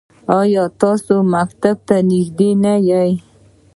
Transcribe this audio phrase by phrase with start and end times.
[0.39, 1.77] ایا ستاسو مکتب
[2.09, 3.11] نږدې نه دی؟